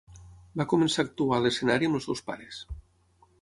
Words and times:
Va 0.61 0.65
començar 0.71 0.97
a 1.03 1.05
actuar 1.09 1.37
a 1.39 1.43
l'escenari 1.43 1.91
amb 1.91 1.99
els 2.01 2.09
seus 2.11 2.25
pares. 2.31 2.65